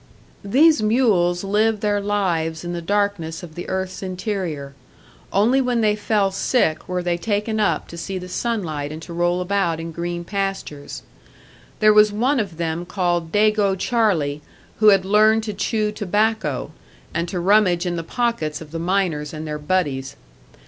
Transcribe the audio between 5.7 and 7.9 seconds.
they fell sick were they taken up